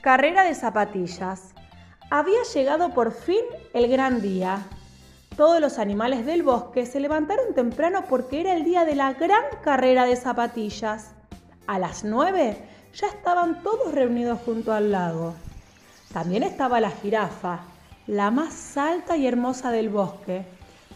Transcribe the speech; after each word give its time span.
Carrera 0.00 0.44
de 0.44 0.54
zapatillas. 0.54 1.54
Había 2.08 2.44
llegado 2.54 2.94
por 2.94 3.10
fin 3.10 3.42
el 3.74 3.88
gran 3.88 4.22
día. 4.22 4.62
Todos 5.36 5.60
los 5.60 5.80
animales 5.80 6.24
del 6.24 6.44
bosque 6.44 6.86
se 6.86 7.00
levantaron 7.00 7.52
temprano 7.52 8.04
porque 8.08 8.40
era 8.40 8.54
el 8.54 8.62
día 8.62 8.84
de 8.84 8.94
la 8.94 9.14
gran 9.14 9.42
carrera 9.64 10.04
de 10.04 10.14
zapatillas. 10.14 11.10
A 11.66 11.80
las 11.80 12.04
nueve 12.04 12.56
ya 12.94 13.08
estaban 13.08 13.60
todos 13.64 13.92
reunidos 13.92 14.38
junto 14.44 14.72
al 14.72 14.92
lago. 14.92 15.34
También 16.12 16.44
estaba 16.44 16.78
la 16.80 16.92
jirafa, 16.92 17.58
la 18.06 18.30
más 18.30 18.76
alta 18.76 19.16
y 19.16 19.26
hermosa 19.26 19.72
del 19.72 19.88
bosque, 19.88 20.44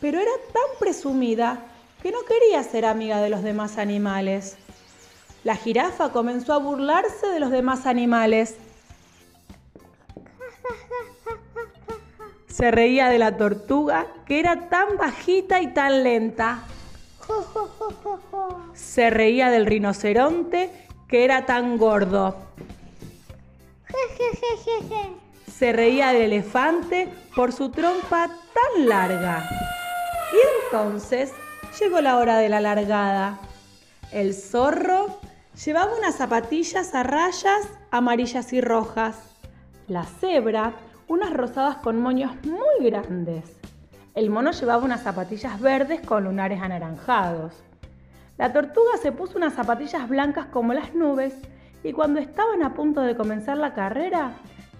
pero 0.00 0.18
era 0.18 0.32
tan 0.54 0.78
presumida 0.80 1.58
que 2.02 2.12
no 2.12 2.20
quería 2.26 2.62
ser 2.62 2.86
amiga 2.86 3.20
de 3.20 3.28
los 3.28 3.42
demás 3.42 3.76
animales. 3.76 4.56
La 5.44 5.54
jirafa 5.54 6.12
comenzó 6.12 6.54
a 6.54 6.58
burlarse 6.58 7.26
de 7.26 7.40
los 7.40 7.50
demás 7.50 7.84
animales 7.84 8.56
Se 12.56 12.70
reía 12.70 13.10
de 13.10 13.18
la 13.18 13.36
tortuga, 13.36 14.06
que 14.24 14.40
era 14.40 14.70
tan 14.70 14.96
bajita 14.96 15.60
y 15.60 15.74
tan 15.74 16.02
lenta. 16.02 16.60
Se 18.72 19.10
reía 19.10 19.50
del 19.50 19.66
rinoceronte, 19.66 20.70
que 21.06 21.24
era 21.24 21.44
tan 21.44 21.76
gordo. 21.76 22.34
Se 25.52 25.74
reía 25.74 26.14
del 26.14 26.32
elefante 26.32 27.12
por 27.34 27.52
su 27.52 27.68
trompa 27.68 28.28
tan 28.54 28.88
larga. 28.88 29.46
Y 30.32 30.64
entonces 30.64 31.32
llegó 31.78 32.00
la 32.00 32.16
hora 32.16 32.38
de 32.38 32.48
la 32.48 32.62
largada. 32.62 33.38
El 34.12 34.32
zorro 34.32 35.20
llevaba 35.62 35.94
unas 35.94 36.14
zapatillas 36.14 36.94
a 36.94 37.02
rayas 37.02 37.68
amarillas 37.90 38.54
y 38.54 38.62
rojas. 38.62 39.16
La 39.88 40.04
cebra 40.04 40.72
unas 41.08 41.32
rosadas 41.32 41.76
con 41.76 42.00
moños 42.00 42.32
muy 42.44 42.90
grandes. 42.90 43.44
El 44.14 44.30
mono 44.30 44.50
llevaba 44.50 44.84
unas 44.84 45.02
zapatillas 45.02 45.60
verdes 45.60 46.00
con 46.00 46.24
lunares 46.24 46.60
anaranjados. 46.60 47.52
La 48.38 48.52
tortuga 48.52 48.96
se 49.00 49.12
puso 49.12 49.38
unas 49.38 49.54
zapatillas 49.54 50.08
blancas 50.08 50.46
como 50.46 50.72
las 50.72 50.94
nubes 50.94 51.34
y 51.82 51.92
cuando 51.92 52.18
estaban 52.18 52.62
a 52.62 52.74
punto 52.74 53.02
de 53.02 53.16
comenzar 53.16 53.56
la 53.58 53.74
carrera, 53.74 54.32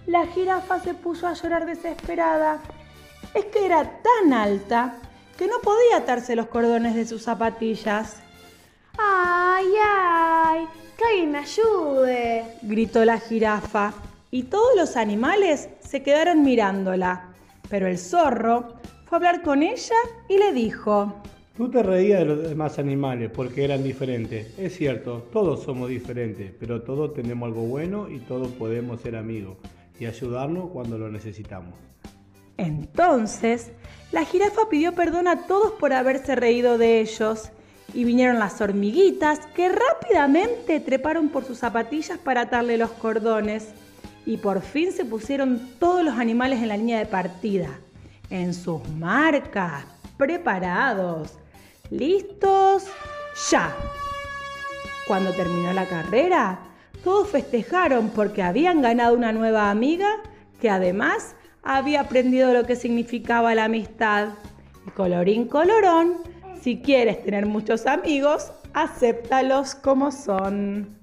la 0.05 0.25
jirafa 0.27 0.79
se 0.79 0.93
puso 0.93 1.27
a 1.27 1.33
llorar 1.33 1.65
desesperada. 1.65 2.59
Es 3.33 3.45
que 3.45 3.65
era 3.65 3.83
tan 3.83 4.33
alta 4.33 4.95
que 5.37 5.47
no 5.47 5.59
podía 5.61 5.97
atarse 5.97 6.35
los 6.35 6.47
cordones 6.47 6.95
de 6.95 7.05
sus 7.05 7.23
zapatillas. 7.23 8.21
¡Ay, 8.97 9.67
ay! 9.83 10.67
¡Que 10.97 11.05
alguien 11.05 11.31
me 11.31 11.37
ayude! 11.39 12.57
gritó 12.63 13.05
la 13.05 13.19
jirafa 13.19 13.93
y 14.31 14.43
todos 14.43 14.75
los 14.75 14.97
animales 14.97 15.69
se 15.79 16.03
quedaron 16.03 16.43
mirándola. 16.43 17.33
Pero 17.69 17.87
el 17.87 17.97
zorro 17.97 18.75
fue 19.05 19.15
a 19.15 19.17
hablar 19.17 19.41
con 19.41 19.63
ella 19.63 19.95
y 20.29 20.37
le 20.37 20.53
dijo, 20.53 21.13
Tú 21.57 21.71
te 21.71 21.81
reías 21.81 22.19
de 22.19 22.25
los 22.25 22.43
demás 22.43 22.77
animales 22.77 23.31
porque 23.33 23.63
eran 23.63 23.83
diferentes. 23.83 24.53
Es 24.59 24.77
cierto, 24.77 25.27
todos 25.33 25.63
somos 25.63 25.89
diferentes, 25.89 26.51
pero 26.59 26.83
todos 26.83 27.15
tenemos 27.15 27.47
algo 27.47 27.63
bueno 27.63 28.07
y 28.09 28.19
todos 28.19 28.49
podemos 28.49 29.01
ser 29.01 29.15
amigos 29.15 29.57
y 29.99 30.05
ayudarnos 30.05 30.69
cuando 30.69 30.99
lo 30.99 31.09
necesitamos. 31.09 31.73
Entonces, 32.57 33.71
la 34.11 34.23
jirafa 34.23 34.69
pidió 34.69 34.93
perdón 34.93 35.27
a 35.27 35.47
todos 35.47 35.71
por 35.73 35.93
haberse 35.93 36.35
reído 36.35 36.77
de 36.77 37.01
ellos 37.01 37.49
y 37.91 38.03
vinieron 38.03 38.37
las 38.37 38.61
hormiguitas 38.61 39.39
que 39.55 39.69
rápidamente 39.69 40.79
treparon 40.79 41.29
por 41.29 41.43
sus 41.43 41.57
zapatillas 41.57 42.19
para 42.19 42.41
atarle 42.41 42.77
los 42.77 42.91
cordones 42.91 43.73
y 44.27 44.35
por 44.35 44.61
fin 44.61 44.91
se 44.91 45.05
pusieron 45.05 45.69
todos 45.79 46.03
los 46.03 46.19
animales 46.19 46.61
en 46.61 46.67
la 46.67 46.75
línea 46.75 46.99
de 46.99 47.05
partida, 47.05 47.69
en 48.29 48.53
sus 48.53 48.85
marcas, 48.89 49.85
preparados, 50.17 51.39
listos, 51.89 52.83
ya. 53.49 53.73
Cuando 55.07 55.31
terminó 55.31 55.71
la 55.71 55.85
carrera, 55.85 56.59
todos 57.05 57.29
festejaron 57.29 58.09
porque 58.09 58.43
habían 58.43 58.81
ganado 58.81 59.15
una 59.15 59.31
nueva 59.31 59.71
amiga 59.71 60.09
que 60.59 60.69
además 60.69 61.33
había 61.63 62.01
aprendido 62.01 62.51
lo 62.51 62.65
que 62.65 62.75
significaba 62.75 63.55
la 63.55 63.63
amistad. 63.63 64.31
Y 64.85 64.89
colorín 64.91 65.47
colorón, 65.47 66.15
si 66.61 66.81
quieres 66.81 67.23
tener 67.23 67.45
muchos 67.45 67.85
amigos, 67.85 68.51
acéptalos 68.73 69.73
como 69.73 70.11
son. 70.11 70.96